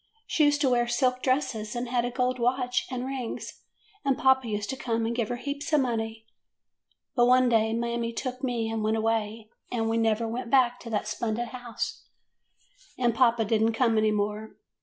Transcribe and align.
She 0.25 0.45
used 0.45 0.61
to 0.61 0.69
wear 0.71 0.87
silk 0.87 1.21
dresses 1.21 1.75
and 1.75 1.87
had 1.87 2.05
a 2.05 2.09
gold 2.09 2.39
watch 2.39 2.87
and 2.89 3.05
rings, 3.05 3.61
and 4.03 4.17
papa 4.17 4.47
used 4.47 4.71
to 4.71 4.75
come 4.75 5.05
and 5.05 5.15
give 5.15 5.29
her 5.29 5.35
heaps 5.35 5.71
of 5.73 5.81
money. 5.81 6.25
But 7.15 7.27
one 7.27 7.49
day 7.49 7.71
Mammy 7.73 8.11
took 8.11 8.43
me 8.43 8.67
and 8.67 8.81
went 8.83 8.97
away, 8.97 9.51
and 9.71 9.91
we 9.91 9.97
never 9.97 10.27
went 10.27 10.49
back 10.49 10.79
to 10.79 10.89
the 10.89 11.03
splendid 11.03 11.49
house, 11.49 12.01
and 12.97 13.13
[67] 13.13 13.13
AN 13.13 13.13
EASTER 13.13 13.19
LILY 13.21 13.31
papa 13.33 13.45
did 13.45 13.61
not 13.61 13.73
come 13.75 13.97
any 13.99 14.11
more. 14.11 14.55